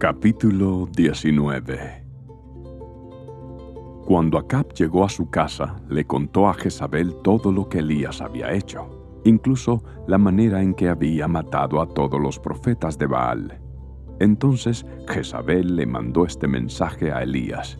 [0.00, 2.04] Capítulo 19
[4.06, 8.50] Cuando Acab llegó a su casa, le contó a Jezabel todo lo que Elías había
[8.50, 13.60] hecho, incluso la manera en que había matado a todos los profetas de Baal.
[14.20, 17.78] Entonces Jezabel le mandó este mensaje a Elías.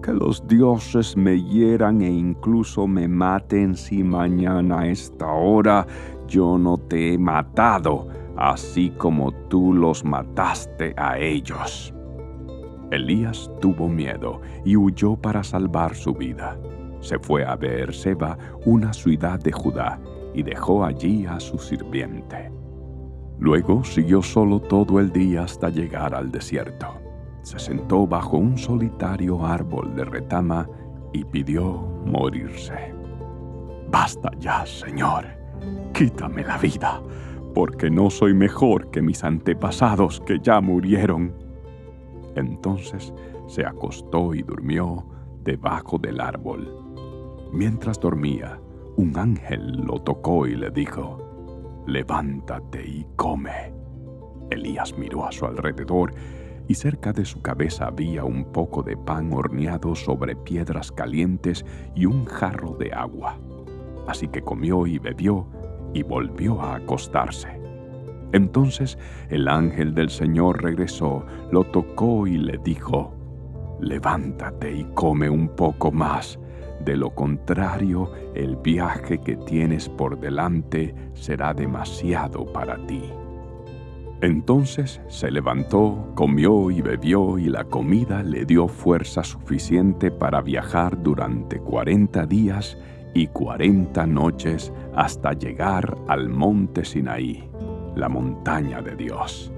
[0.00, 5.88] Que los dioses me hieran e incluso me maten si mañana a esta hora
[6.28, 8.06] yo no te he matado,
[8.38, 11.92] así como tú los mataste a ellos.
[12.90, 16.56] Elías tuvo miedo y huyó para salvar su vida.
[17.00, 20.00] Se fue a Beerseba, una ciudad de Judá,
[20.34, 22.50] y dejó allí a su sirviente.
[23.38, 26.86] Luego siguió solo todo el día hasta llegar al desierto.
[27.42, 30.68] Se sentó bajo un solitario árbol de retama
[31.12, 31.64] y pidió
[32.04, 32.94] morirse.
[33.90, 35.26] Basta ya, Señor,
[35.94, 37.00] quítame la vida,
[37.58, 41.34] porque no soy mejor que mis antepasados que ya murieron.
[42.36, 43.12] Entonces
[43.48, 45.04] se acostó y durmió
[45.42, 46.72] debajo del árbol.
[47.52, 48.60] Mientras dormía,
[48.94, 53.74] un ángel lo tocó y le dijo, levántate y come.
[54.50, 56.14] Elías miró a su alrededor
[56.68, 62.06] y cerca de su cabeza había un poco de pan horneado sobre piedras calientes y
[62.06, 63.36] un jarro de agua.
[64.06, 65.57] Así que comió y bebió
[65.94, 67.48] y volvió a acostarse.
[68.32, 68.98] Entonces
[69.30, 73.14] el ángel del Señor regresó, lo tocó y le dijo,
[73.80, 76.38] levántate y come un poco más
[76.80, 83.02] de lo contrario, el viaje que tienes por delante será demasiado para ti.
[84.20, 91.02] Entonces se levantó, comió y bebió y la comida le dio fuerza suficiente para viajar
[91.02, 92.78] durante cuarenta días
[93.14, 97.48] y cuarenta noches hasta llegar al monte Sinaí,
[97.96, 99.52] la montaña de Dios.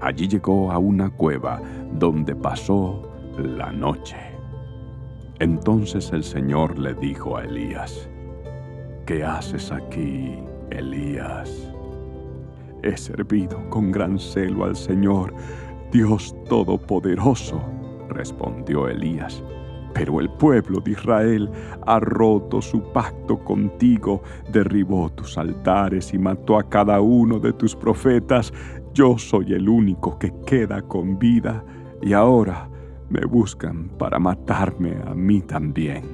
[0.00, 1.60] Allí llegó a una cueva
[1.92, 4.16] donde pasó la noche.
[5.38, 8.08] Entonces el Señor le dijo a Elías,
[9.06, 10.38] ¿qué haces aquí,
[10.70, 11.70] Elías?
[12.82, 15.34] He servido con gran celo al Señor,
[15.90, 17.60] Dios Todopoderoso,
[18.10, 19.42] respondió Elías.
[19.94, 21.48] Pero el pueblo de Israel
[21.86, 24.22] ha roto su pacto contigo,
[24.52, 28.52] derribó tus altares y mató a cada uno de tus profetas.
[28.92, 31.64] Yo soy el único que queda con vida
[32.02, 32.68] y ahora
[33.08, 36.04] me buscan para matarme a mí también.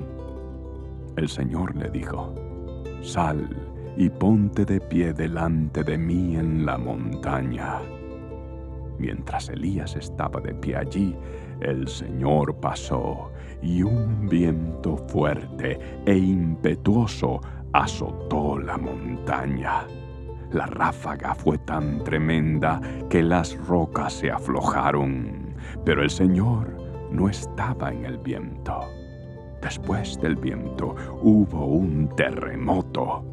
[1.16, 2.34] El Señor le dijo,
[3.02, 3.48] Sal
[3.96, 7.80] y ponte de pie delante de mí en la montaña.
[8.98, 11.16] Mientras Elías estaba de pie allí,
[11.60, 13.30] el Señor pasó
[13.62, 17.40] y un viento fuerte e impetuoso
[17.72, 19.86] azotó la montaña.
[20.52, 25.54] La ráfaga fue tan tremenda que las rocas se aflojaron,
[25.84, 26.76] pero el Señor
[27.12, 28.80] no estaba en el viento.
[29.62, 33.24] Después del viento hubo un terremoto,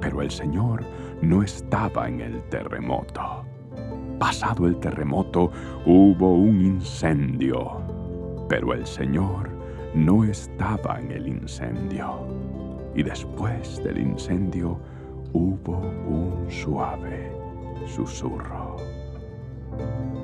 [0.00, 0.84] pero el Señor
[1.22, 3.44] no estaba en el terremoto.
[4.18, 5.50] Pasado el terremoto
[5.84, 7.82] hubo un incendio,
[8.48, 9.50] pero el Señor
[9.94, 12.26] no estaba en el incendio.
[12.94, 14.78] Y después del incendio
[15.34, 15.78] hubo
[16.08, 17.30] un suave
[17.86, 18.76] susurro.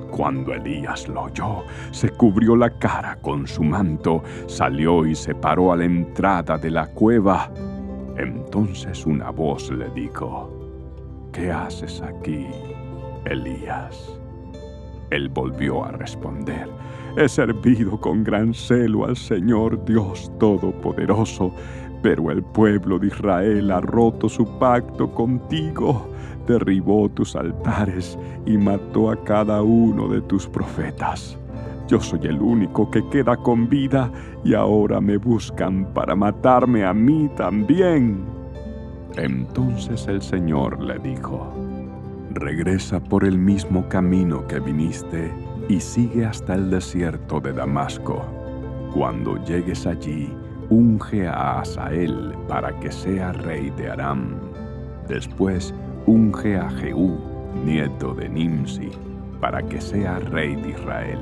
[0.09, 5.71] Cuando Elías lo oyó, se cubrió la cara con su manto, salió y se paró
[5.71, 7.51] a la entrada de la cueva.
[8.17, 10.63] Entonces una voz le dijo,
[11.31, 12.45] ¿Qué haces aquí,
[13.25, 14.19] Elías?
[15.09, 16.67] Él volvió a responder,
[17.15, 21.53] He servido con gran celo al Señor Dios Todopoderoso,
[22.01, 26.09] pero el pueblo de Israel ha roto su pacto contigo
[26.47, 31.37] derribó tus altares y mató a cada uno de tus profetas.
[31.87, 34.11] Yo soy el único que queda con vida
[34.43, 38.23] y ahora me buscan para matarme a mí también.
[39.17, 41.53] Entonces el Señor le dijo,
[42.35, 45.31] Regresa por el mismo camino que viniste
[45.69, 48.25] y sigue hasta el desierto de Damasco.
[48.91, 50.35] Cuando llegues allí,
[50.69, 54.35] unge a Asael para que sea rey de Aram.
[55.07, 55.75] Después,
[56.07, 57.19] unge a Jehú,
[57.63, 58.89] nieto de Nimsi,
[59.39, 61.19] para que sea rey de Israel,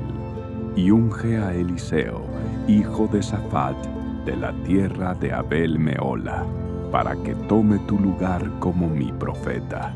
[0.76, 2.22] y unge a Eliseo,
[2.66, 3.76] hijo de Safat,
[4.24, 6.46] de la tierra de Abel Meola,
[6.90, 9.94] para que tome tu lugar como mi profeta.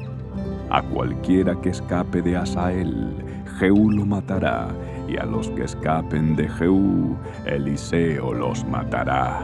[0.71, 3.15] A cualquiera que escape de Asael,
[3.59, 4.69] Jehú lo matará,
[5.09, 7.17] y a los que escapen de Jehú,
[7.47, 9.43] Eliseo los matará.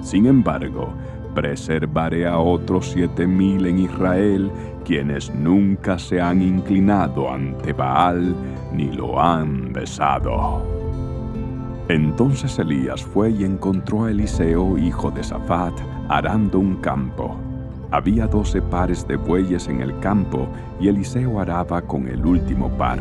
[0.00, 0.94] Sin embargo,
[1.34, 4.50] preservaré a otros siete mil en Israel,
[4.84, 8.34] quienes nunca se han inclinado ante Baal
[8.72, 10.62] ni lo han besado.
[11.88, 15.74] Entonces Elías fue y encontró a Eliseo, hijo de Safat,
[16.08, 17.36] arando un campo.
[17.90, 20.48] Había doce pares de bueyes en el campo
[20.80, 23.00] y Eliseo araba con el último par.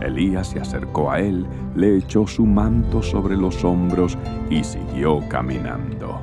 [0.00, 4.16] Elías se acercó a él, le echó su manto sobre los hombros
[4.48, 6.20] y siguió caminando.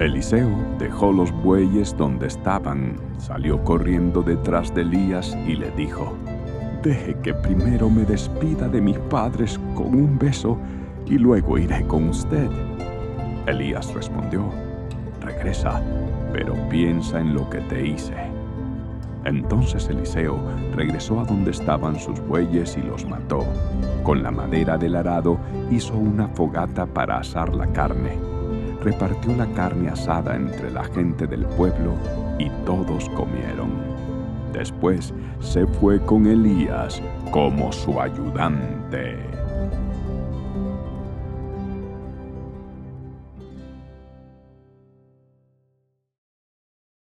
[0.00, 6.14] Eliseo dejó los bueyes donde estaban, salió corriendo detrás de Elías y le dijo,
[6.82, 10.56] Deje que primero me despida de mis padres con un beso
[11.06, 12.48] y luego iré con usted.
[13.46, 14.44] Elías respondió,
[15.20, 15.82] Regresa,
[16.32, 18.16] pero piensa en lo que te hice.
[19.24, 20.38] Entonces Eliseo
[20.74, 23.44] regresó a donde estaban sus bueyes y los mató.
[24.02, 25.38] Con la madera del arado
[25.70, 28.28] hizo una fogata para asar la carne
[28.82, 31.94] repartió la carne asada entre la gente del pueblo
[32.38, 33.70] y todos comieron.
[34.52, 39.18] Después se fue con Elías como su ayudante.